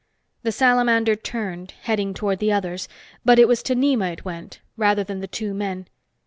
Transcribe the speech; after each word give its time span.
The 0.41 0.51
salamander 0.51 1.15
turned, 1.15 1.75
heading 1.83 2.15
toward 2.15 2.39
the 2.39 2.51
others. 2.51 2.89
But 3.23 3.37
it 3.37 3.47
was 3.47 3.61
to 3.61 3.75
Nema 3.75 4.11
it 4.11 4.25
went, 4.25 4.59
rather 4.75 5.03
than 5.03 5.19
the 5.19 5.27
two 5.27 5.53
men. 5.53 5.85